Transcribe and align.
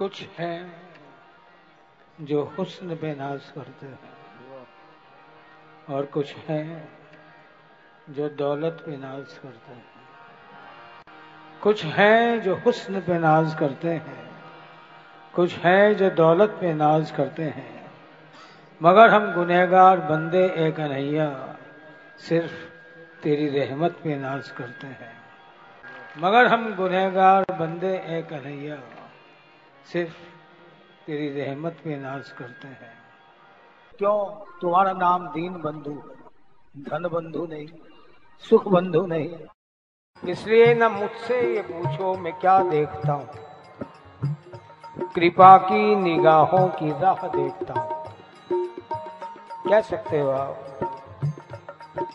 कुछ 0.00 0.22
हैं 0.38 0.72
जो 2.20 2.44
हुस्न 2.58 2.96
पे 2.96 3.14
नाज 3.14 3.40
करते 3.54 3.86
हैं 3.86 4.12
और 5.88 6.06
कुछ 6.06 6.34
हैं 6.36 6.88
जो 8.10 8.28
दौलत 8.28 8.82
पे 8.86 8.96
नाज 8.96 9.38
करते 9.38 9.72
हैं। 9.72 9.84
कुछ 11.62 11.84
हैं 11.84 12.42
जो 12.42 12.54
हुस्न 12.54 13.00
पे 13.00 13.18
नाज 13.18 13.54
करते 13.54 13.88
हैं, 13.88 14.30
कुछ 15.34 15.54
हैं 15.54 15.96
जो 15.96 16.10
दौलत 16.10 16.56
पे 16.60 16.74
नाज 16.74 17.10
करते 17.10 17.42
हैं। 17.42 17.90
मगर 18.82 19.10
हम 19.10 19.34
गुनहगार 19.34 20.00
बंदे 20.00 20.44
एक 20.56 20.76
कन्हैया, 20.76 21.56
सिर्फ़ 22.18 22.54
तेरी 23.22 23.48
रहमत 23.48 23.92
पे 23.92 24.16
नाज 24.16 24.50
करते 24.50 24.86
हैं। 24.86 25.12
मगर 26.18 26.46
हम 26.46 26.74
गुनहगार 26.74 27.44
बंदे 27.52 27.94
एक 28.18 28.28
कन्हैया 28.28 28.78
सिर्फ़ 29.92 30.14
तेरी 31.06 31.28
रहमत 31.40 31.76
पे 31.84 31.96
नाज 31.96 32.30
करते 32.30 32.68
हैं। 32.68 32.92
क्यों? 33.98 34.18
तुम्हारा 34.60 34.92
नाम 34.92 35.26
दीन 35.28 35.52
बंधु 35.52 35.94
धन 36.78 37.08
बंधु 37.08 37.46
नहीं 37.46 37.66
सुख 38.44 38.68
बंधु 38.68 39.06
नहीं। 39.06 39.30
इसलिए 40.28 40.74
न 40.74 40.82
मुझसे 40.82 41.40
ये 41.54 41.62
पूछो 41.62 42.14
मैं 42.14 42.32
क्या 42.32 42.58
देखता 42.62 43.12
हूँ? 43.12 43.28
कृपा 45.14 45.56
की 45.58 45.94
निगाहों 45.96 46.68
की 46.68 46.90
राह 46.90 47.26
देखता 47.28 47.80
हूँ। 47.80 48.04
कह 49.70 49.80
सकते 49.80 50.20
हो 50.20 50.30
आप? 50.30 50.66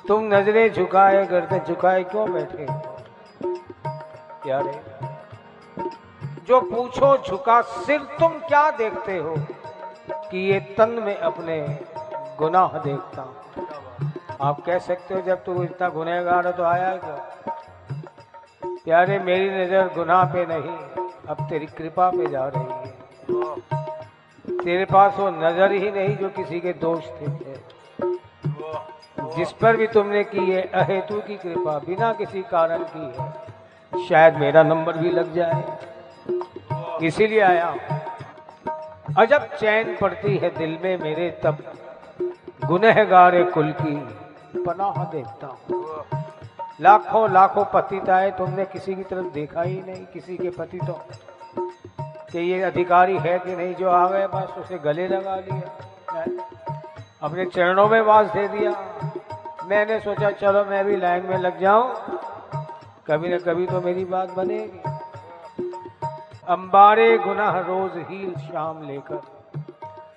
तुम 0.07 0.23
नज़रें 0.23 0.73
झुकाए 0.73 1.25
करते 1.25 1.59
झुकाए 1.59 2.03
क्यों 2.03 2.31
बैठे 2.33 2.63
यारे 4.49 5.04
जो 6.47 6.59
पूछो 6.61 7.17
झुका 7.17 7.61
सिर, 7.61 7.99
तुम 7.99 8.27
क्या 8.27 8.71
देखते 8.71 9.17
हो? 9.17 9.35
कि 10.11 10.37
ये 10.37 10.59
तन 10.59 10.89
में 10.89 11.17
अपने 11.17 11.79
गुनाह 12.37 12.67
देखता। 12.67 13.35
आप 14.41 14.59
कह 14.65 14.79
सकते 14.79 15.13
हो, 15.13 15.21
जब 15.21 15.43
तू 15.43 15.63
इतना 15.63 15.89
गुनहगार 15.89 16.47
है 16.47 16.53
तो 16.53 16.63
आया 16.63 16.97
क्या? 16.97 17.15
प्यारे, 18.85 19.19
मेरी 19.19 19.49
नज़र 19.49 19.87
गुनाह 19.95 20.23
पे 20.23 20.45
नहीं, 20.45 20.77
अब 21.29 21.47
तेरी 21.49 21.65
कृपा 21.65 22.09
पे 22.09 22.27
जा 22.27 22.47
रही 22.47 22.63
है। 22.63 22.85
तेरे 24.57 24.85
पास 24.85 25.15
वो 25.19 25.29
नज़र 25.29 25.71
ही 25.71 25.91
नहीं 25.91 26.17
जो 26.17 26.29
किसी 26.29 26.59
के 26.59 26.73
दोष 26.73 27.03
थे। 27.05 27.55
जिस 29.35 29.51
पर 29.51 29.77
भी 29.77 29.87
तुमने 29.87 30.23
की 30.23 30.51
है, 30.51 30.61
अहेतु 30.61 31.21
की 31.21 31.35
कृपा, 31.35 31.79
बिना 31.79 32.13
किसी 32.13 32.41
कारण 32.41 32.85
की 32.95 33.15
है। 33.17 34.05
शायद 34.07 34.35
मेरा 34.35 34.63
नंबर 34.63 34.97
भी 34.97 35.09
लग 35.09 35.33
जाए। 35.33 35.94
इसीलिए 37.01 37.41
आया 37.41 37.75
अजब 39.17 39.47
चैन 39.59 39.95
पड़ती 40.01 40.37
है 40.37 40.49
दिल 40.57 40.77
में 40.83 40.97
मेरे, 40.99 41.29
तब 41.43 41.57
गुनहगार 42.65 43.41
कुल 43.51 43.71
की 43.81 43.95
पनाह 44.61 45.03
देखता 45.11 45.47
हूँ। 45.47 46.03
लाखों 46.81 47.31
लाखों 47.31 47.63
पतिताएँ 47.73 48.31
तुमने 48.31 48.65
किसी 48.65 48.95
की 48.95 49.03
तरफ़ 49.03 49.33
देखा 49.33 49.61
ही 49.61 49.81
नहीं, 49.81 50.05
किसी 50.05 50.37
के 50.37 50.49
पति 50.49 50.77
तो 50.77 50.93
कि 52.31 52.39
ये 52.41 52.61
अधिकारी 52.63 53.17
है 53.17 53.37
कि 53.39 53.55
नहीं 53.55 53.75
जो 53.75 53.89
आ 53.89 54.07
गए, 54.09 54.27
बस 54.27 54.57
उसे 54.59 54.77
गले 54.79 55.07
लगा 55.07 55.35
लिया 55.37 56.23
अपने 57.21 57.45
चरणों 57.45 57.87
में 57.89 58.01
वास 58.01 58.27
दे 58.27 58.47
दिया। 58.47 58.71
मैंने 59.69 59.99
सोचा, 59.99 60.31
चलो 60.31 60.63
मैं 60.65 60.83
भी 60.85 60.95
लाइन 60.97 61.25
में 61.25 61.37
लग 61.37 61.59
जाऊँ, 61.61 61.93
कभी 63.07 63.29
न 63.29 63.37
कभी 63.37 63.65
तो 63.67 63.81
मेरी 63.81 64.05
बात 64.05 64.31
बनेगी। 64.31 64.94
अंबारे 66.47 67.17
गुनाह 67.17 67.57
रोज 67.59 67.91
ही 68.09 68.17
शाम 68.39 68.81
लेकर। 68.87 69.21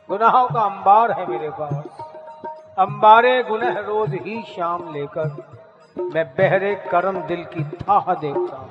गुनाहों 0.09 0.49
का 0.49 0.61
अंबार 0.63 1.13
है 1.13 1.27
मेरे 1.27 1.51
पास। 1.51 2.75
अंबारे 2.79 3.43
गुनह 3.43 3.79
रोज 3.79 4.15
ही 4.17 4.43
शाम 4.49 4.93
लेकर। 4.95 5.29
मैं 5.97 6.25
बहरे 6.35 6.75
करम 6.91 7.21
दिल 7.23 7.45
की 7.47 7.65
थाह 7.65 8.13
देखता 8.15 8.57
हूँ। 8.57 8.69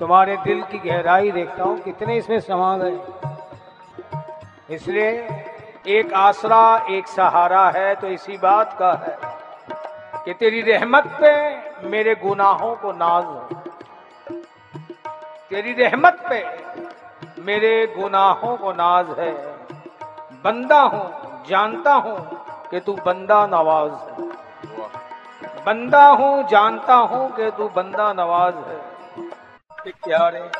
तुम्हारे 0.00 0.36
दिल 0.36 0.62
की 0.62 0.78
गहराई 0.80 1.30
देखता 1.30 1.62
हूँ, 1.64 1.78
कितने 1.78 2.16
इसमें 2.16 2.40
समा 2.40 2.76
गए 2.78 2.98
इसलिए 4.74 5.10
एक 5.90 6.12
आसरा, 6.14 6.86
एक 6.90 7.06
सहारा 7.08 7.68
है 7.70 7.94
तो 7.94 8.06
इसी 8.08 8.36
बात 8.38 8.76
का 8.78 8.92
है 9.04 9.16
कि 10.24 10.32
तेरी 10.34 10.60
रहमत 10.62 11.04
पे 11.20 11.32
मेरे 11.88 12.14
गुनाहों 12.22 12.74
को 12.76 12.92
नाज 12.94 13.24
है 13.24 13.59
तेरी 15.50 15.72
रहमत 15.72 16.26
पे 16.32 16.44
मेरे 17.42 17.94
गुनाहों 17.98 18.56
को 18.56 18.72
नाज 18.72 19.18
है। 19.18 19.32
बंदा 20.44 20.80
हूँ, 20.80 21.44
जानता 21.46 21.92
हूँ 21.92 22.44
कि 22.70 22.80
तू 22.80 22.92
बंदा 22.92 23.46
नवाज़ 23.46 23.92
है। 23.92 24.28
बंदा 25.64 26.06
हूँ, 26.06 26.42
जानता 26.42 26.94
हूँ 26.94 27.36
कि 27.36 27.50
तू 27.50 27.68
बंदा 27.68 28.12
नवाज़ 28.12 28.54
है। 28.54 28.76
प्यारे, 29.90 30.50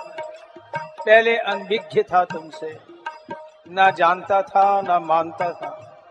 पहले 0.76 1.36
अनभिज्ञ 1.36 2.02
था 2.02 2.24
तुमसे। 2.24 2.78
ना 3.70 3.90
जानता 3.90 4.42
था, 4.42 4.80
ना 4.80 4.98
मानता 4.98 5.52
था। 5.52 6.02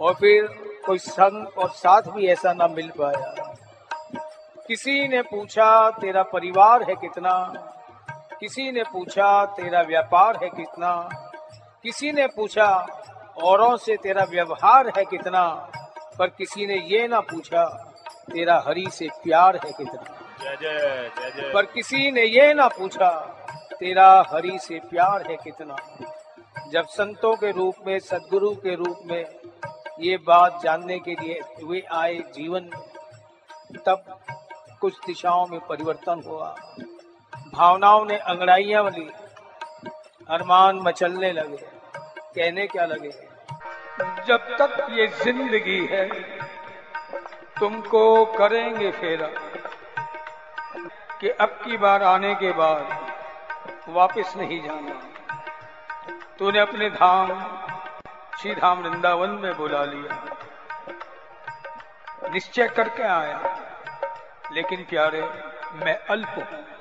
और 0.00 0.14
फिर 0.14 0.46
कोई 0.86 0.98
संग 0.98 1.46
और 1.58 1.70
साथ 1.70 2.02
भी 2.02 2.26
ऐसा 2.26 2.52
ना 2.52 2.68
मिल 2.68 2.92
पाया। 3.00 3.54
किसी 4.68 5.08
ने 5.08 5.22
पूछा, 5.22 5.90
तेरा 5.90 6.22
परिवार 6.22 6.82
है 6.82 6.94
कितना? 6.94 7.52
किसी 8.42 8.72
ने 8.72 8.82
पूछा 8.82 9.46
तेरा 9.46 9.82
व्यापार 9.82 10.36
है 10.42 10.48
कितना? 10.48 11.08
किसी 11.82 12.12
ने 12.12 12.26
पूछा 12.26 12.66
औरों 13.42 13.76
से 13.76 13.96
तेरा 13.96 14.24
व्यवहार 14.24 14.88
है 14.88 15.04
कितना? 15.04 15.48
पर 16.18 16.26
किसी 16.26 16.66
ने 16.66 16.74
ये 16.74 17.08
ना 17.08 17.20
पूछा 17.20 17.64
तेरा 18.32 18.64
हरि 18.66 18.86
से 18.92 19.08
प्यार 19.08 19.56
है 19.56 19.72
कितना? 19.72 20.02
जय 20.42 20.56
जय 20.60 21.52
पर 21.54 21.66
किसी 21.66 22.10
ने 22.10 22.24
ये 22.24 22.54
ना 22.54 22.68
पूछा 22.68 23.10
तेरा 23.80 24.24
हरि 24.32 24.58
से 24.62 24.80
प्यार 24.80 25.30
है 25.30 25.36
कितना? 25.36 25.76
जब 26.68 26.86
संतों 26.86 27.36
के 27.36 27.52
रूप 27.52 27.74
में 27.86 27.98
सदगुरु 27.98 28.54
के 28.54 28.74
रूप 28.74 28.98
में 29.06 29.24
ये 30.00 30.16
बात 30.16 30.60
जानने 30.62 30.98
के 30.98 31.10
लिए 31.10 31.40
वे 31.64 31.80
आए 31.92 32.14
जीवन 32.14 32.70
तब 33.86 34.20
कुछ 34.80 34.94
दिशाओं 35.06 35.46
में 35.46 35.60
परिवर्तन 35.60 36.22
हुआ। 36.26 36.56
भावनाओं 37.52 38.04
ने 38.06 38.16
अंगड़ाइयाँ 38.16 38.82
ली 38.90 39.10
अरमान 40.28 40.76
मचलने 40.76 41.32
लगे। 41.32 41.56
कहने 41.96 42.66
क्या 42.66 42.84
लगे? 42.86 43.10
जब 44.26 44.56
तक 44.58 44.86
ये 44.90 45.06
ज़िंदगी 45.06 45.86
है, 45.86 46.08
तुमको 47.60 48.24
करेंगे 48.26 48.90
फेरा 48.90 49.26
कि 51.20 51.28
अब 51.28 51.58
की 51.64 51.76
बार 51.76 52.02
आने 52.02 52.34
के 52.34 52.52
बाद 52.52 52.86
वापस 53.88 54.34
नहीं 54.36 54.62
जाना। 54.62 55.00
तूने 56.38 56.58
अपने 56.58 56.90
धाम 56.90 57.28
श्री 58.40 58.54
धाम 58.54 58.82
वृंदावन 58.82 59.30
में 59.42 59.56
बुला 59.56 59.84
लिया। 59.84 60.20
निश्चय 62.32 62.68
करके 62.68 63.02
आया, 63.02 63.40
लेकिन 64.52 64.84
प्यारे, 64.84 65.22
मैं 65.74 65.96
अल्प 66.06 66.34
हूँ। 66.38 66.71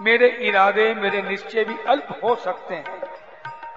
मेरे 0.00 0.28
इरादे, 0.28 0.94
मेरे 0.94 1.22
निश्चय 1.22 1.64
भी 1.64 1.76
अल्प 1.88 2.20
हो 2.24 2.34
सकते 2.36 2.74
हैं। 2.74 3.02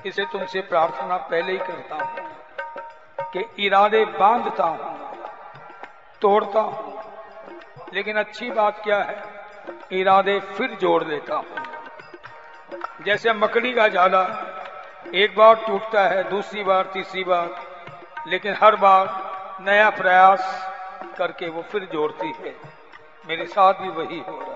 इसे 0.06 0.26
तुमसे 0.26 0.62
प्रार्थना 0.62 1.18
पहले 1.18 1.52
ही 1.52 1.58
करता 1.58 1.96
हूँ 1.96 3.28
कि 3.34 3.66
इरादे 3.66 4.06
बांधता 4.06 4.64
हूँ, 4.64 4.98
तोड़ता 6.22 6.60
हूँ। 6.60 7.02
लेकिन 7.94 8.18
अच्छी 8.18 8.52
बात 8.52 8.82
क्या 8.84 8.98
है, 8.98 9.24
इरादे 9.92 10.40
फिर 10.40 10.72
जोड़ 10.72 11.04
देता 11.04 11.36
हूँ। 11.36 11.56
जैसे 13.06 13.34
मकड़ी 13.34 13.74
का 13.74 13.88
जाला 13.88 14.24
एक 15.16 15.36
बार 15.36 15.56
टूटता 15.56 16.08
है, 16.08 16.24
दूसरी 16.30 16.64
बार, 16.64 16.86
तीसरी 16.86 17.24
बार, 17.24 17.56
लेकिन 18.28 18.56
हर 18.64 18.76
बार 18.76 19.06
नया 19.62 19.90
प्रयास 19.90 20.74
करके 21.18 21.50
वो 21.50 21.62
फिर 21.62 21.90
जोड़ती 21.94 22.34
है। 22.40 22.56
मेरे 23.28 23.46
साथ 23.46 23.74
भी 23.74 23.90
वही 23.90 24.20
हो। 24.20 24.47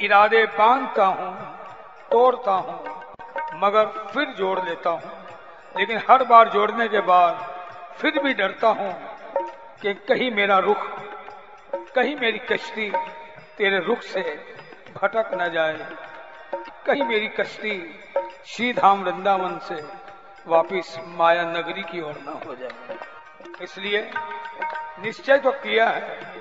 इरादे 0.00 0.44
बांधता 0.46 1.06
हूँ, 1.06 1.34
तोड़ता 2.10 2.52
हूँ, 2.52 2.78
मगर 3.54 3.86
फिर 3.86 4.26
जोड़ 4.28 4.58
लेता 4.60 4.90
हूँ। 4.90 5.10
लेकिन 5.78 6.00
हर 6.10 6.24
बार 6.24 6.48
जोड़ने 6.48 6.88
के 6.88 7.00
बाद 7.00 7.44
फिर 7.98 8.18
भी 8.22 8.34
डरता 8.34 8.68
हूँ 8.68 8.92
कि 9.82 9.94
कहीं 10.08 10.30
मेरा 10.30 10.58
रुख, 10.58 10.86
कहीं 11.94 12.16
मेरी 12.16 12.38
कश्ती 12.38 12.90
तेरे 13.58 13.78
रुख 13.78 14.00
से 14.02 14.22
भटक 14.94 15.30
न 15.34 15.48
जाए। 15.52 15.78
कहीं 16.86 17.02
मेरी 17.02 17.28
कश्ती 17.28 17.74
श्री 18.46 18.72
धाम 18.72 19.02
वृंदावन 19.04 19.58
से 19.58 19.82
वापिस 20.46 20.98
माया 21.08 21.42
नगरी 21.42 21.82
की 21.82 22.00
ओर 22.00 22.18
न 22.18 22.40
हो 22.46 22.54
जाए। 22.54 22.98
इसलिए 23.62 24.10
निश्चय 25.02 25.38
तो 25.38 25.50
किया 25.52 25.88
है 25.88 26.35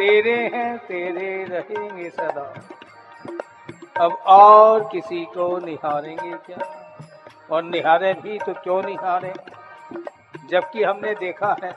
तेरे 0.00 0.48
हैं, 0.54 0.78
तेरे 0.78 1.44
रहेंगे 1.44 2.10
सदा। 2.10 2.54
अब 4.04 4.12
और 4.12 4.88
किसी 4.92 5.24
को 5.24 5.58
निहारेंगे 5.58 6.30
क्या? 6.30 6.58
और 7.52 7.62
निहारे 7.62 8.14
भी 8.14 8.38
तो 8.38 8.52
क्यों 8.52 8.82
निहारे? 8.82 9.32
जबकि 10.50 10.84
हमने 10.84 11.14
देखा 11.14 11.56
है 11.64 11.76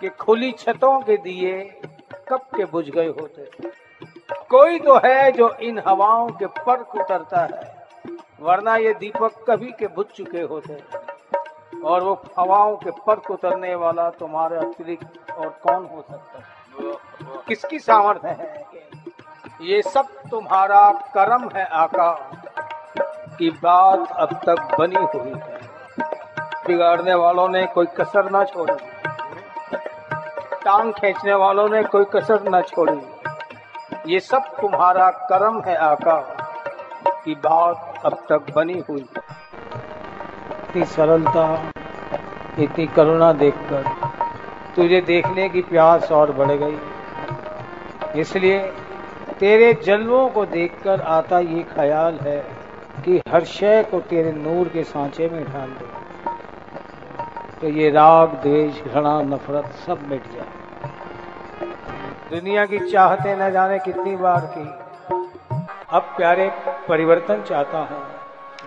कि 0.00 0.08
खुली 0.08 0.52
छतों 0.52 1.00
के 1.00 1.16
दिए 1.16 1.80
कब 2.28 2.40
के 2.56 2.64
बुझ 2.64 2.90
गए 2.90 3.08
होते। 3.08 3.50
कोई 4.50 4.78
तो 4.78 4.96
है 4.96 5.32
जो 5.32 5.50
इन 5.50 5.82
हवाओं 5.88 6.28
के 6.28 6.46
पर 6.46 6.80
उतरता 6.80 7.40
है, 7.40 7.86
वरना 8.40 8.76
ये 8.76 8.94
दीपक 8.94 9.44
कभी 9.48 9.72
के 9.72 9.86
बुझ 9.86 10.06
चुके 10.06 10.40
होते। 10.40 10.82
और 11.84 12.02
वो 12.02 12.22
हवाओं 12.38 12.76
के 12.76 12.90
पर 12.90 13.16
उतरने 13.30 13.74
वाला 13.74 14.10
तुम्हारे 14.10 14.56
अतिरिक्त 14.56 15.30
और 15.30 15.48
कौन 15.48 15.86
हो 15.86 16.04
सकता 16.10 16.38
है? 16.38 16.59
किसकी 17.48 17.78
सामर्थ्य 17.78 18.28
है? 18.28 18.64
ये 19.60 19.82
सब 19.82 20.08
तुम्हारा 20.30 20.90
कर्म 20.90 21.48
है 21.56 21.64
आका, 21.64 22.10
की 23.38 23.50
बात 23.50 24.12
अब 24.12 24.34
तक 24.46 24.76
बनी 24.78 25.04
हुई 25.14 25.30
है। 25.30 25.58
बिगाड़ने 26.66 27.14
वालों 27.14 27.48
ने 27.48 27.66
कोई 27.66 27.86
कसर 27.86 28.30
ना 28.30 28.44
छोड़ी। 28.44 28.74
टांग 30.64 30.92
खींचने 30.92 31.34
वालों 31.34 31.68
ने 31.68 31.82
कोई 31.84 32.04
कसर 32.04 32.48
न 32.48 32.60
छोड़ी। 32.62 33.00
ये 34.06 34.20
सब 34.20 34.42
तुम्हारा 34.60 35.10
कर्म 35.10 35.60
है 35.60 35.76
आका, 35.76 36.18
की 37.24 37.34
बात 37.34 38.02
अब 38.04 38.14
तक 38.28 38.52
बनी 38.54 38.84
हुई 38.88 39.00
इतनी 40.60 40.84
सरलता 40.84 41.44
इतनी 42.58 42.86
करुणा 42.86 43.32
देखकर। 43.32 43.99
तुझे 44.80 45.00
देखने 45.00 45.48
की 45.48 45.60
प्यास 45.62 46.12
और 46.12 46.30
बढ़ 46.32 46.50
गई। 46.52 48.20
इसलिए 48.20 48.58
तेरे 49.40 49.72
जलवों 49.84 50.28
को 50.28 50.44
देखकर 50.46 51.00
आता 51.00 51.38
ये 51.38 51.62
ख्याल 51.62 52.18
है 52.22 52.38
कि 53.04 53.20
हर 53.28 53.44
शय 53.44 53.82
को 53.90 54.00
तेरे 54.00 54.32
नूर 54.32 54.68
के 54.68 54.84
सांचे 54.84 55.28
में 55.28 55.44
ढाल 55.44 55.68
दे। 55.70 55.88
तो 57.60 57.68
ये 57.68 57.90
राग 57.90 58.28
द्वेष 58.28 58.82
घृणा, 58.82 59.20
नफरत 59.22 59.66
सब 59.86 60.08
मिट 60.08 60.22
जाए। 60.32 60.48
दुनिया 62.30 62.64
की 62.66 62.78
चाहते 62.78 63.36
न 63.36 63.50
जाने 63.50 63.78
कितनी 63.78 64.16
बार 64.16 64.54
की। 64.58 64.68
अब 65.90 66.02
प्यारे 66.16 66.50
परिवर्तन 66.88 67.42
चाहता 67.42 67.78
हूँ। 67.78 68.02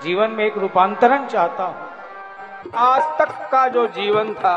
जीवन 0.03 0.31
में 0.31 0.45
एक 0.45 0.57
रूपांतरण 0.57 1.25
चाहता 1.25 1.63
हूँ। 1.63 1.75
आज 2.75 3.01
तक 3.19 3.31
का 3.51 3.67
जो 3.67 3.87
जीवन 3.87 4.33
था 4.33 4.55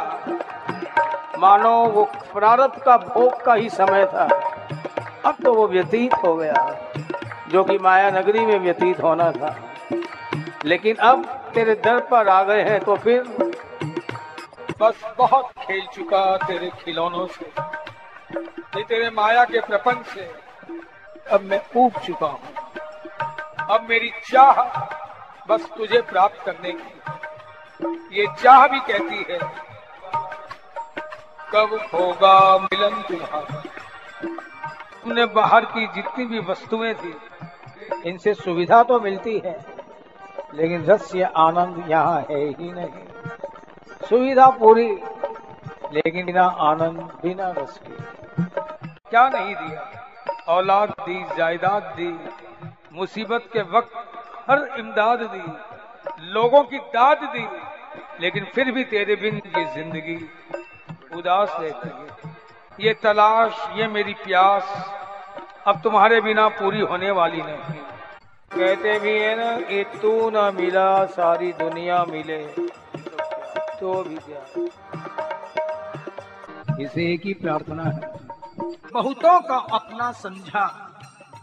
मानो 1.38 1.70
वो 1.86 2.04
प्रारब्ध 2.32 2.82
का 2.82 2.96
भोग 2.98 3.42
का 3.44 3.54
ही 3.54 3.68
समय 3.70 4.04
था। 4.06 4.24
अब 5.24 5.36
तो 5.44 5.52
वो 5.54 5.66
व्यतीत 5.68 6.14
हो 6.24 6.34
गया, 6.36 6.64
जो 7.48 7.64
कि 7.64 7.78
माया 7.78 8.10
नगरी 8.10 8.44
में 8.46 8.58
व्यतीत 8.58 9.02
होना 9.02 9.30
था। 9.32 9.54
लेकिन 10.64 10.96
अब 11.04 11.24
तेरे 11.54 11.74
दर 11.84 12.00
पर 12.06 12.28
आ 12.28 12.42
गए 12.42 12.62
हैं 12.62 12.78
तो 12.80 12.96
फिर 12.96 13.22
बस 14.80 15.02
बहुत 15.18 15.50
खेल 15.58 15.86
चुका 15.94 16.24
तेरे 16.38 16.70
खिलौनों 16.78 17.26
से 17.28 18.82
तेरे 18.82 19.10
माया 19.10 19.44
के 19.44 19.60
प्रपंच 19.60 20.06
से। 20.06 20.30
अब 21.30 21.42
मैं 21.42 21.60
ऊब 21.76 21.92
चुका 21.98 22.26
हूँ। 22.26 22.40
अब 23.70 23.86
मेरी 23.90 24.10
चाह 24.24 24.62
बस 25.48 25.68
तुझे 25.76 26.00
प्राप्त 26.02 26.44
करने 26.46 26.72
की, 26.72 28.18
ये 28.18 28.26
चाह 28.42 28.66
भी 28.66 28.80
कहती 28.82 29.24
है 29.30 29.38
कब 31.56 31.78
होगा 31.94 32.58
मिलन 32.58 33.02
तुम्हारा? 33.02 33.62
तुमने 35.02 35.24
बाहर 35.26 35.64
की 35.64 35.86
जितनी 35.86 36.24
भी 36.24 36.38
वस्तुएँ 36.40 36.94
थी, 36.94 37.14
इनसे 38.06 38.34
सुविधा 38.34 38.82
तो 38.82 38.98
मिलती 39.00 39.36
है, 39.38 39.54
लेकिन 40.54 40.84
रस 40.84 41.14
या 41.14 41.28
आनंद 41.36 41.84
यहाँ 41.90 42.20
है 42.30 42.40
ही 42.48 42.72
नहीं। 42.72 44.08
सुविधा 44.08 44.46
पूरी, 44.50 44.88
लेकिन 45.92 46.26
बिना 46.26 46.44
आनंद, 46.44 47.00
बिना 47.22 47.48
रस 47.58 47.80
के 47.86 48.44
क्या 49.10 49.28
नहीं 49.28 49.54
दिया? 49.54 49.90
औलाद 50.48 50.90
दी, 51.00 51.22
जायदाद 51.36 51.82
दी, 51.96 52.12
मुसीबत 52.92 53.48
के 53.52 53.62
वक्त 53.70 53.92
हर 54.50 54.68
इमदाद 54.78 55.22
दी, 55.26 55.44
लोगों 56.32 56.62
की 56.64 56.78
दाद 56.78 57.24
दी, 57.26 57.46
लेकिन 58.20 58.44
फिर 58.44 58.72
भी 58.72 58.84
तेरे 58.84 59.16
बिन 59.16 59.40
ये 59.58 59.64
ज़िंदगी 59.74 60.16
उदास 61.16 61.56
रहती 61.60 61.88
है। 61.90 62.06
ये 62.80 62.92
तलाश 63.02 63.52
ये 63.72 63.86
मेरी 63.88 64.14
प्यास 64.14 64.64
अब 65.66 65.80
तुम्हारे 65.80 66.20
बिना 66.20 66.48
पूरी 66.54 66.80
होने 66.82 67.10
वाली 67.10 67.42
नहीं। 67.42 67.80
कहते 68.52 68.98
भी 68.98 69.14
है 69.18 69.34
ना 69.36 69.50
कि 69.60 69.84
तू 70.02 70.12
ना 70.30 70.50
मिला 70.50 70.90
सारी 71.12 71.52
दुनिया 71.54 72.04
मिले 72.04 72.38
तो 73.78 74.02
भी 74.04 74.18
क्या। 74.18 74.42
इसे 76.80 77.02
एक 77.12 77.22
ही 77.24 77.32
प्रार्थना 77.34 77.82
है। 77.84 78.00
बहुतों 78.92 79.40
का 79.40 79.56
अपना 79.72 80.10
समझा 80.14 80.66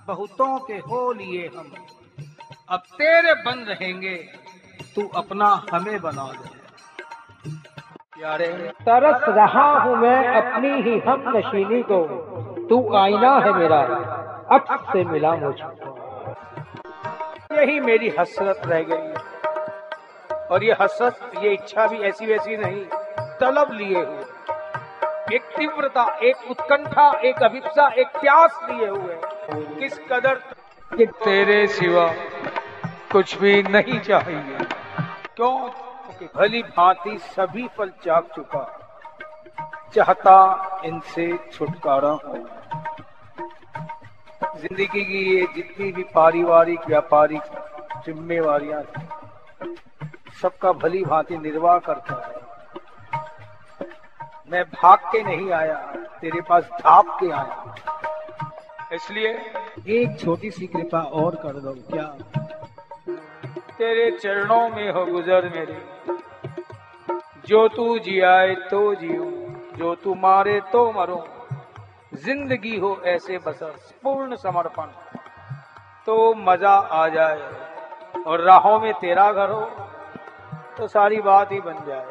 बहुतों 0.08 0.58
के 0.60 0.78
हो 0.86 1.12
लिए 1.14 1.48
हम। 1.58 1.68
अब 2.70 2.80
तेरे 2.94 3.34
बन 3.44 3.60
रहेंगे 3.66 4.16
तू 4.96 5.08
अपना 5.16 5.50
हमें 5.72 6.00
बना 6.02 6.26
दे। 6.32 6.53
तरस 8.24 9.24
रहा 9.30 9.80
हूँ 9.80 9.96
मैं 9.98 10.28
अपनी 10.28 10.70
ही 10.82 11.00
हम 11.00 11.24
नशीनी 11.28 11.82
को। 11.82 11.98
तू 12.70 12.78
आईना 12.96 13.32
है 13.40 13.52
मेरा 13.54 13.80
अब 14.52 14.86
से 14.94 15.04
मिला 15.04 15.34
मुझको 15.36 15.96
यही 17.56 17.80
मेरी 17.80 18.14
हसरत 18.20 18.62
रह 18.66 18.82
गई 18.82 19.08
है। 19.08 20.48
और 20.48 20.64
ये 20.64 20.76
हसरत 20.82 21.32
ये 21.44 21.54
इच्छा 21.54 21.88
भी 21.88 21.98
ऐसी 21.98 22.26
वैसी 22.26 22.58
नहीं 22.58 22.86
तलब 23.42 23.72
लिए 23.72 24.04
हुए। 24.06 25.36
एक 25.36 25.42
तीव्रता 25.58 26.04
एक 26.24 26.36
उत्कंठा 26.52 27.12
एक 27.26 27.44
अभिप्सा 27.44 27.88
एक 27.88 28.08
प्यास 28.08 28.60
लिए 28.72 28.88
हुए। 28.88 29.16
किस 29.80 30.00
कदर 30.12 30.36
कि 30.92 31.06
तेरे 31.06 31.68
सिवा 31.68 32.08
कुछ 33.12 33.38
भी 33.40 33.64
नहीं 33.64 34.00
चाहिए। 34.00 34.58
क्यों? 35.36 35.70
भली 36.36 36.62
भांति 36.64 37.18
सभी 37.28 37.68
फल 37.68 37.90
चाक 38.06 38.28
चुका। 38.36 38.64
चाहता 39.96 40.36
इनसे 40.86 41.28
छुटकारा 41.54 42.10
हो। 42.26 42.36
ज़िंदगी 44.60 45.04
की 45.04 45.24
ये 45.36 45.48
जितनी 45.56 45.92
भी 45.92 46.04
पारिवारिक 46.04 46.88
व्यापारिक 46.88 47.42
जिम्मेवारियाँ 48.06 48.82
सबका 50.42 50.72
भली 50.74 51.04
भांति 51.06 51.38
निर्वाह 51.38 51.78
करता 51.80 52.16
है। 52.16 52.42
मैं 54.52 54.64
भाग 54.64 55.00
के 55.12 55.24
नहीं 55.24 55.52
आया 55.52 55.76
तेरे 56.22 56.42
पास 56.42 56.64
धाप 56.82 57.18
के 57.20 57.30
आया। 57.32 57.76
इसलिए 58.94 59.30
एक 60.00 60.20
छोटी 60.20 60.52
सी 60.52 60.68
कृपा 60.68 61.00
और 61.22 61.36
कर 61.36 61.60
दो 61.60 61.74
क्या? 61.92 62.06
तेरे 63.84 64.12
चरणों 64.12 64.68
में 64.70 64.92
हो 64.92 65.06
गुजर 65.06 65.46
मेरे। 65.50 65.76
जो 67.48 67.68
तू 67.68 67.98
जियाए 68.00 68.54
तो 68.72 68.94
जियो, 68.96 69.26
जो 69.78 69.94
तू 69.96 70.14
मारे 70.16 70.60
तो 70.72 70.84
मरो। 70.92 71.18
ज़िंदगी 72.16 72.78
हो 72.78 72.92
ऐसे 73.06 73.38
बसर, 73.38 73.74
पूर्ण 74.04 74.36
समर्पण। 74.36 74.86
तो 76.06 76.16
मज़ा 76.36 76.70
आ 76.70 77.08
जाए 77.08 78.24
और 78.28 78.42
राहों 78.42 78.80
में 78.80 78.94
तेरा 78.94 79.32
घर 79.32 79.50
हो 79.50 79.62
तो 80.78 80.88
सारी 80.88 81.20
बात 81.22 81.52
ही 81.52 81.60
बन 81.62 81.84
जाए। 81.88 82.06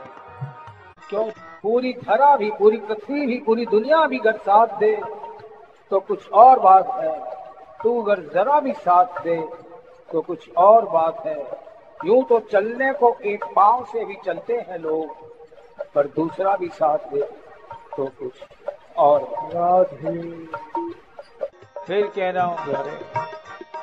क्यों? 1.09 1.25
पूरी 1.63 1.93
धरा 2.05 2.37
भी, 2.37 2.51
पूरी 2.51 2.77
पृथ्वी 2.79 3.27
भी, 3.27 3.39
पूरी 3.39 3.67
दुनिया 3.67 4.07
भी 4.07 4.19
अगर 4.19 4.37
साथ 4.43 4.79
दे 4.79 4.95
तो 5.91 6.01
कुछ 6.03 6.31
और 6.31 6.61
बात 6.61 6.95
है। 6.95 7.19
तू 7.83 8.01
अगर 8.03 8.23
जरा 8.35 8.61
भी 8.61 8.73
साथ 8.85 9.23
दे 9.25 9.41
तो 10.13 10.21
कुछ 10.21 10.49
और 10.59 10.85
बात 10.89 11.27
है। 11.27 11.37
यूँ 12.01 12.23
तो 12.25 12.39
चलने 12.53 12.93
को 12.93 13.15
एक 13.25 13.45
पाँव 13.57 13.85
से 13.93 14.05
भी 14.05 14.15
चलते 14.25 14.55
हैं 14.69 14.79
लोग 14.79 15.07
पर 15.95 16.07
दूसरा 16.17 16.57
भी 16.57 16.69
साथ 16.71 16.99
दे 17.13 17.23
तो 17.97 18.07
कुछ 18.19 18.35
और। 18.99 19.21
फिर 21.87 22.07
कह 22.17 22.31
रहा 22.31 22.45
हूँ 22.45 22.57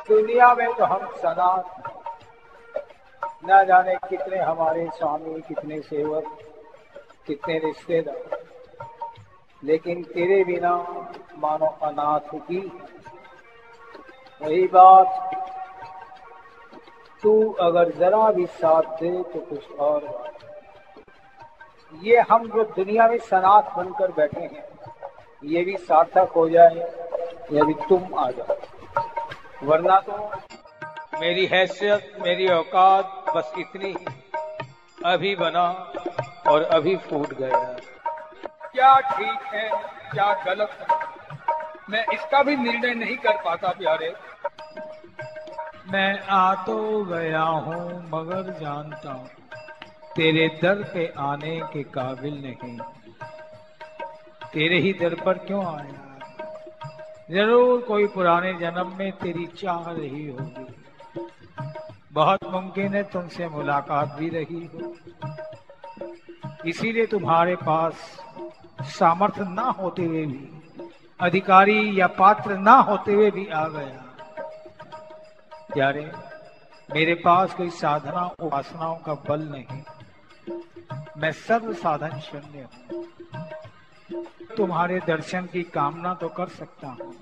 दुनिया 0.09 0.53
में 0.55 0.73
तो 0.73 0.85
हम 0.85 1.07
सदा 1.17 1.51
न 3.45 3.63
जाने 3.65 3.95
कितने 4.09 4.37
हमारे 4.39 4.87
स्वामी 4.89 5.41
कितने 5.41 5.79
सेवक 5.81 6.37
कितने 7.27 7.57
रिश्तेदार। 7.59 8.37
लेकिन 9.63 10.03
तेरे 10.03 10.43
बिना 10.43 10.75
मानो 11.37 11.67
अनाथ 11.83 12.33
की 12.47 12.59
वही 14.41 14.67
बात 14.67 15.07
तू 17.23 17.31
अगर 17.61 17.89
जरा 17.89 18.29
भी 18.31 18.45
साथ 18.45 18.83
दे 19.01 19.11
तो 19.23 19.39
कुछ 19.39 19.79
और 19.79 20.07
ये 21.93 22.19
हम 22.29 22.47
जो 22.47 22.63
दुनिया 22.75 23.07
में 23.07 23.17
सनात 23.19 23.73
बनकर 23.77 24.11
बैठे 24.11 24.41
हैं, 24.41 24.63
ये 25.43 25.63
भी 25.63 25.75
सार्थक 25.77 26.31
हो 26.35 26.47
जाए, 26.49 26.75
या 27.53 27.63
भी 27.63 27.73
तुम 27.89 28.19
आ 28.19 28.29
जाओ। 28.31 29.67
वरना 29.67 29.99
तो 29.99 30.17
मेरी 31.21 31.45
हैसियत, 31.45 32.11
मेरी 32.21 32.47
औकात 32.47 33.33
बस 33.35 33.53
इतनी 33.59 33.93
अभी 35.05 35.35
बना 35.35 35.67
और 36.47 36.63
अभी 36.71 36.95
फूट 37.09 37.33
गया। 37.33 37.59
क्या 38.71 38.95
ठीक 38.99 39.53
है, 39.53 39.69
क्या 40.11 40.31
गलत 40.45 40.69
है? 40.79 40.97
मैं 41.89 42.05
इसका 42.13 42.43
भी 42.43 42.55
निर्णय 42.55 42.93
नहीं 42.95 43.17
कर 43.17 43.41
पाता, 43.45 43.69
प्यारे। 43.69 44.13
मैं 45.91 46.19
आ 46.19 46.53
तो 46.55 47.03
गया 47.03 47.41
हूँ, 47.41 48.09
मगर 48.09 48.49
जानता 48.59 49.11
हूँ, 49.11 49.27
तेरे 50.15 50.47
दर 50.61 50.83
पे 50.83 51.05
आने 51.19 51.59
के 51.73 51.83
काबिल 51.83 52.33
नहीं। 52.33 52.77
तेरे 54.53 54.79
ही 54.79 54.93
दर 54.93 55.15
पर 55.15 55.37
क्यों 55.37 55.65
आया 55.65 56.07
ज़रूर 57.31 57.81
कोई 57.81 58.07
पुराने 58.07 58.53
जन्म 58.53 58.93
में 58.97 59.11
तेरी 59.11 59.45
चाह 59.57 59.91
रही 59.91 60.27
होगी। 60.27 60.65
बहुत 62.13 62.45
मुमकिन 62.45 62.93
है 62.93 63.03
तुमसे 63.03 63.47
मुलाकात 63.47 64.15
भी 64.19 64.29
रही 64.29 64.69
हो। 64.73 64.93
इसीलिए 66.65 67.05
तुम्हारे 67.05 67.55
पास 67.55 67.93
सामर्थ्य 68.89 69.45
ना 69.49 69.69
होते 69.79 70.05
हुए 70.05 70.25
भी, 70.25 70.49
अधिकारी 71.19 71.99
या 71.99 72.07
पात्र 72.07 72.57
ना 72.57 72.75
होते 72.81 73.13
हुए 73.13 73.31
भी 73.31 73.47
आ 73.47 73.67
गया। 73.67 74.08
प्यारे, 75.69 76.11
मेरे 76.89 77.13
पास 77.15 77.53
कोई 77.53 77.69
साधना, 77.69 78.21
उपासनाओं 78.39 78.95
का 78.95 79.13
बल 79.27 79.41
नहीं। 79.41 79.81
मैं 81.17 81.31
सर्व 81.31 81.73
साधन 81.73 82.19
शून्य 82.19 82.67
हूँ। 82.73 83.05
तुम्हारे 84.57 84.99
दर्शन 84.99 85.45
की 85.45 85.63
कामना 85.63 86.13
तो 86.13 86.27
कर 86.29 86.47
सकता 86.49 86.87
हूँ, 86.87 87.13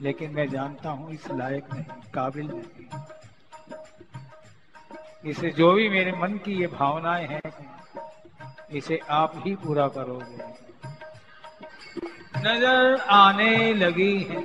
लेकिन 0.00 0.30
मैं 0.30 0.48
जानता 0.48 0.90
हूँ 0.90 1.12
इस 1.12 1.30
लायक 1.30 1.72
नहीं, 1.72 1.84
काबिल 2.14 2.46
नहीं। 2.46 2.86
इसे 5.30 5.50
जो 5.50 5.72
भी 5.72 5.88
मेरे 5.88 6.12
मन 6.12 6.38
की 6.44 6.52
ये 6.52 6.66
भावनाएँ 6.66 7.26
हैं, 7.26 7.40
इसे 8.70 9.00
आप 9.10 9.32
ही 9.36 9.54
पूरा 9.54 9.88
करोगे। 9.88 10.36
नज़र 12.38 13.00
आने 13.10 13.74
लगी 13.74 14.18
है 14.20 14.40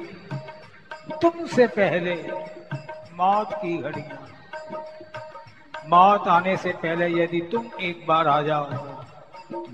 तुमसे 1.22 1.68
पहले। 1.68 2.16
मौत 3.22 3.54
की 3.54 3.78
घड़ियाँ। 3.78 4.28
मौत 5.90 6.28
आने 6.28 6.58
से 6.58 6.72
पहले 6.72 7.24
यदि 7.24 7.42
तुम 7.42 7.66
एक 7.82 8.08
बार 8.08 8.28
आ 8.28 8.42
जाओ, 8.42 8.70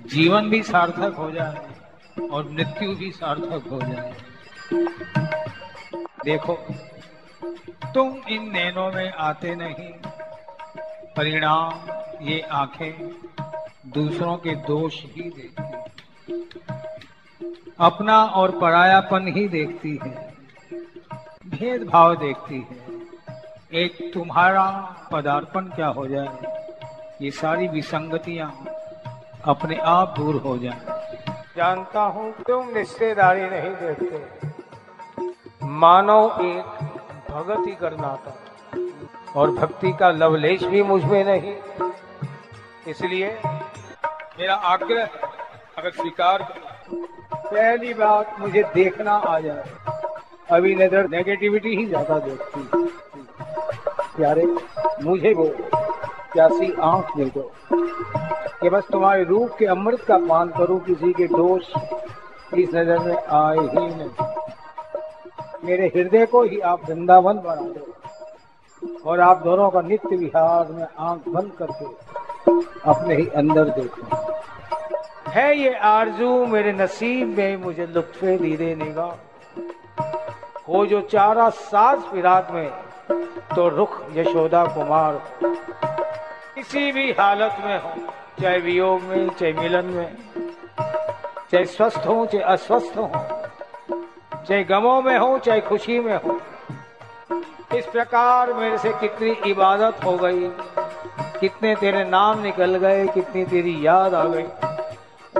जीवन 0.07 0.49
भी 0.49 0.63
सार्थक 0.63 1.15
हो 1.17 1.31
जाए 1.31 1.67
और 2.27 2.49
मृत्यु 2.49 2.95
भी 2.95 3.11
सार्थक 3.11 3.67
हो 3.71 3.79
जाए। 3.81 4.15
देखो, 6.25 6.53
तुम 7.93 8.17
इन 8.29 8.51
नैनों 8.53 8.91
में 8.91 9.11
आते 9.11 9.55
नहीं। 9.55 9.91
परिणाम 11.17 11.73
ये 12.21 12.39
आँखें 12.41 13.11
दूसरों 13.87 14.37
के 14.37 14.55
दोष 14.55 15.03
ही 15.03 15.23
देखती 15.23 15.63
अपना 17.79 18.23
और 18.23 18.59
परायापन 18.59 19.27
ही 19.27 19.47
देखती 19.47 19.99
है। 20.03 20.33
भेदभाव 21.47 22.15
देखती 22.15 22.55
है। 22.55 22.86
एक 23.71 23.97
तुम्हारा 24.13 24.63
पदार्पण 25.11 25.65
क्या 25.69 25.87
हो 25.87 26.07
जाए? 26.07 26.27
ये 27.21 27.31
सारी 27.31 27.67
विसंगतियाँ 27.67 28.47
अपने 29.45 29.75
आप 29.85 30.13
दूर 30.17 30.35
हो 30.41 30.57
जाए। 30.57 31.25
जानता 31.57 32.01
हूँ 32.01 32.31
तुम 32.47 32.69
रिश्तेदारी 32.75 33.41
नहीं 33.41 33.71
देखते। 33.75 34.17
मानव 35.75 36.41
एक 36.41 36.65
भगत 37.29 37.67
ही 37.67 37.73
करना 37.75 38.15
था 38.17 38.33
और 39.35 39.51
भक्ति 39.51 39.91
का 39.99 40.09
लवलेश 40.11 40.63
भी 40.63 40.83
मुझमें 40.83 41.23
नहीं। 41.25 41.55
इसलिए 42.87 43.29
मेरा 44.39 44.55
आग्रह 44.55 45.05
अगर 45.77 45.91
स्वीकार 45.91 46.43
पहली 46.91 47.93
बात 47.93 48.39
मुझे 48.39 48.63
देखना 48.75 49.11
आ 49.11 49.39
जाए। 49.39 49.63
अभी 50.51 50.75
नज़र 50.75 51.09
नेगेटिविटी 51.09 51.75
ही 51.75 51.85
ज़्यादा 51.85 52.19
देखती 52.19 52.59
प्यारे, 54.17 54.45
मुझे 55.03 55.33
वो 55.33 55.45
प्यासी 56.33 56.71
आँख 56.83 57.15
दे 57.17 57.25
दो, 57.27 57.51
कि 58.61 58.69
बस 58.69 58.87
तुम्हारे 58.91 59.23
रूप 59.23 59.55
के 59.59 59.65
अमृत 59.67 60.01
का 60.07 60.17
पान 60.19 60.49
करूँ, 60.57 60.79
किसी 60.79 61.11
के 61.13 61.27
दोष 61.27 61.63
इस 62.53 62.69
नज़र 62.75 62.99
में 62.99 63.15
आए 63.15 63.57
ही 63.57 63.87
नहीं। 63.87 64.09
मेरे 65.65 65.87
हृदय 65.95 66.25
को 66.25 66.41
ही 66.43 66.59
आप 66.61 66.89
वृंदावन 66.89 67.37
बना 67.37 67.55
दो, 67.55 67.93
और 69.05 69.19
आप 69.19 69.41
दोनों 69.43 69.69
का 69.69 69.81
नित्य 69.81 70.15
विहार 70.15 70.71
में 70.71 70.87
आँख 70.99 71.27
बंद 71.29 71.51
करके 71.59 71.85
अपने 72.89 73.15
ही 73.15 73.27
अंदर 73.35 73.69
देखो। 73.71 74.25
है 75.31 75.57
ये 75.57 75.73
आरज़ू, 75.85 76.45
मेरे 76.47 76.73
नसीब 76.73 77.37
में 77.37 77.57
मुझे 77.57 77.85
लुत्फे 77.85 78.37
दीदे 78.37 78.73
निगाह 78.75 79.15
हो 80.67 80.85
जो 80.85 81.01
चारा 81.03 81.49
साज 81.49 81.99
फिराक 82.03 82.51
में 82.51 82.69
तो 83.57 83.69
रुख 83.69 84.01
यशोदा 84.13 84.65
कुमार। 84.65 85.13
किसी 86.55 86.91
भी 86.91 87.11
हालत 87.11 87.57
में 87.65 87.81
हो, 87.81 87.89
चाहे 88.41 88.57
वियोग 88.57 89.01
में, 89.01 89.29
चाहे 89.29 89.53
मिलन 89.53 89.85
में, 89.85 90.15
चाहे 91.51 91.65
स्वस्थ 91.65 91.97
हो, 91.97 92.25
चाहे 92.25 92.43
अस्वस्थ 92.43 92.97
हो, 92.97 93.11
चाहे 94.47 94.63
गमों 94.63 95.01
में 95.01 95.17
हो, 95.17 95.37
चाहे 95.37 95.61
खुशी 95.61 95.99
में 95.99 96.15
हो, 96.15 96.41
इस 97.75 97.85
प्रकार 97.85 98.53
मेरे 98.53 98.77
से 98.77 98.91
कितनी 98.91 99.29
इबादत 99.51 100.05
हो 100.05 100.17
गई, 100.17 100.47
कितने 101.39 101.75
तेरे 101.75 102.03
नाम 102.03 102.41
निकल 102.41 102.77
गए, 102.77 103.07
कितनी 103.07 103.45
तेरी 103.45 103.87
याद 103.87 104.13
आ 104.13 104.23
गई। 104.23 104.45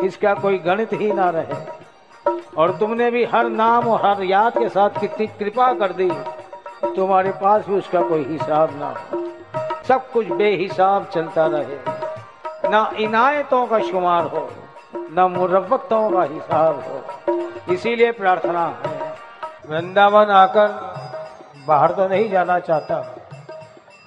इसका 0.07 0.33
कोई 0.33 0.57
गणित 0.57 0.93
ही 0.93 1.11
ना 1.11 1.29
रहे। 1.29 1.55
और 2.57 2.77
तुमने 2.77 3.11
भी 3.11 3.25
हर 3.25 3.49
नाम 3.49 3.87
और 3.87 4.05
हर 4.05 4.23
याद 4.23 4.57
के 4.57 4.69
साथ 4.69 4.89
कितनी 4.89 5.27
कृपा 5.27 5.73
कर 5.73 5.91
दी। 5.91 6.36
तुम्हारे 6.85 7.31
पास 7.41 7.65
भी 7.67 7.75
उसका 7.75 8.01
कोई 8.01 8.23
हिसाब 8.23 8.77
ना 8.79 8.89
हो। 8.89 9.23
सब 9.87 10.09
कुछ 10.11 10.27
बेहिसाब 10.31 11.05
चलता 11.05 11.45
रहे। 11.47 11.77
ना 12.69 12.89
इनायतों 12.97 13.65
का 13.67 13.79
शुमार 13.81 14.23
हो, 14.23 14.47
ना 15.13 15.27
मुरवतों 15.27 16.09
का 16.11 16.23
हिसाब 16.23 16.83
हो। 16.87 17.73
इसीलिए 17.73 18.11
प्रार्थना 18.11 18.65
है, 18.77 19.13
वृंदावन 19.69 20.29
आकर 20.33 20.67
बाहर 21.67 21.91
तो 21.91 22.07
नहीं 22.07 22.29
जाना 22.29 22.59
चाहता, 22.59 22.97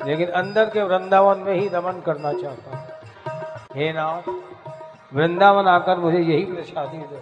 लेकिन 0.00 0.28
अंदर 0.32 0.64
के 0.64 0.82
वृंदावन 0.82 1.38
में 1.38 1.54
ही 1.54 1.68
रमन 1.68 2.00
करना 2.00 2.32
चाहता 2.32 2.76
हूँ 2.76 3.92
नाथ, 3.94 4.28
वृंदावन 5.14 5.66
आकर 5.68 5.98
मुझे 5.98 6.18
यही 6.18 6.44
प्रसादी 6.44 6.98
दो, 6.98 7.20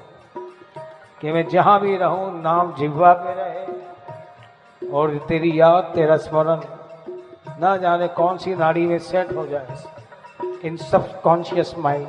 कि 1.21 1.33
मैं 1.33 1.47
जहाँ 1.49 1.81
भी 1.81 1.97
रहूँ, 1.97 2.43
नाम 2.43 2.73
जिह्वा 2.75 3.13
पे 3.15 3.35
रहे 3.35 3.48
और 4.93 5.19
तेरी 5.29 5.61
याद, 5.61 5.85
तेरा 5.85 6.17
स्मरण। 6.17 6.61
ना 7.61 7.77
जाने 7.77 8.09
कौन 8.09 8.39
सी 8.39 8.55
नाड़ी 8.55 8.87
में 8.87 8.99
सेट 8.99 9.33
हो 9.33 9.47
जाए। 9.47 9.77
इन 10.65 10.77
सब 10.77 11.21
कॉन्शियस 11.21 11.75
माइंड 11.79 12.09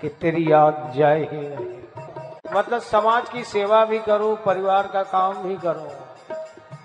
कि 0.00 0.08
तेरी 0.08 0.52
याद 0.52 0.92
जाए 0.96 1.20
ही 1.20 1.48
नहीं। 1.48 1.80
मतलब 2.56 2.78
समाज 2.78 3.28
की 3.28 3.44
सेवा 3.44 3.84
भी 3.84 3.98
करूँ, 3.98 4.36
परिवार 4.36 4.86
का 4.86 5.02
काम 5.02 5.34
भी 5.34 5.56
करूँ। 5.56 5.88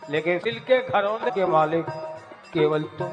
लेकिन 0.10 0.40
दिल 0.44 0.60
के 0.60 0.78
घरों 0.78 1.32
के 1.32 1.46
मालिक 1.46 1.86
केवल 2.54 2.84
तुम 2.84 3.08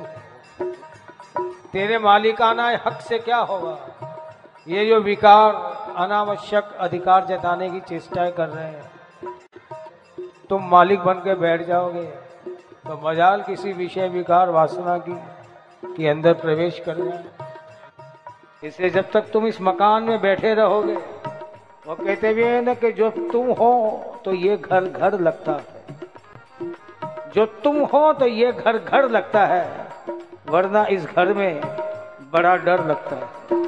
तेरे 1.72 1.98
मालिकाना 1.98 2.68
हक 2.68 3.00
से 3.08 3.18
क्या 3.18 3.38
होगा? 3.38 3.78
ये 4.68 4.86
जो 4.86 5.00
विकार, 5.00 5.54
अनावश्यक 5.96 6.68
अधिकार 6.80 7.24
जताने 7.24 7.70
की 7.70 7.80
चेष्टाएँ 7.80 8.32
कर 8.32 8.48
रहे 8.48 8.64
हैं 8.64 8.91
तुम 10.52 10.64
मालिक 10.64 11.00
बन 11.00 11.14
के 11.14 11.34
बैठ 11.34 11.62
जाओगे। 11.66 12.02
तो 12.86 12.98
मजाल 13.04 13.42
किसी 13.42 13.72
विषय 13.72 14.08
विकार 14.08 14.50
वासना 14.50 14.96
की, 14.98 15.14
के 15.94 16.08
अंदर 16.08 16.32
प्रवेश 16.32 16.82
कर 16.86 16.96
जाए। 16.96 17.24
इसलिए 18.64 18.90
जब 18.90 19.10
तक 19.10 19.30
तुम 19.32 19.46
इस 19.46 19.60
मकान 19.60 20.02
में 20.02 20.20
बैठे 20.20 20.52
रहोगे, 20.54 20.94
वो 21.86 21.94
कहते 21.94 22.34
भी 22.34 22.42
है 22.42 22.60
ना 22.64 22.74
कि 22.74 22.92
जो 22.92 23.10
तुम 23.10 23.50
हो 23.52 23.72
तो 24.24 24.32
ये 24.34 24.56
घर 24.56 24.84
घर 24.84 25.18
लगता 25.20 25.52
है। 25.52 26.70
जो 27.34 27.46
तुम 27.64 27.78
हो 27.84 28.12
तो 28.12 28.26
ये 28.26 28.52
घर 28.52 28.78
घर 28.78 29.08
लगता 29.10 29.46
है, 29.46 29.86
वरना 30.50 30.84
इस 30.86 31.06
घर 31.06 31.32
में 31.32 31.60
बड़ा 32.32 32.56
डर 32.56 32.84
लगता 32.86 33.16
है। 33.16 33.60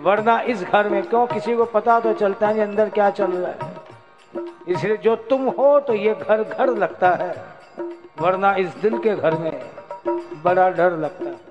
वरना 0.00 0.40
इस 0.40 0.62
घर 0.62 0.88
में 0.88 1.02
क्यों? 1.02 1.26
किसी 1.26 1.56
को 1.56 1.64
पता 1.64 2.00
तो 2.00 2.12
चलता 2.12 2.48
है 2.48 2.60
अंदर 2.60 2.88
क्या 2.88 3.10
चल 3.10 3.32
रहा 3.32 3.66
है। 3.66 3.73
इसलिए 4.68 4.96
जो 4.96 5.14
तुम 5.30 5.48
हो 5.48 5.78
तो 5.80 5.94
ये 5.94 6.14
घर 6.14 6.42
घर 6.42 6.74
लगता 6.76 7.10
है, 7.14 7.34
वरना 8.20 8.54
इस 8.56 8.76
दिल 8.76 8.98
के 8.98 9.14
घर 9.14 9.36
में 9.38 9.52
बड़ा 10.44 10.68
डर 10.70 10.96
लगता 10.98 11.24
है। 11.24 11.43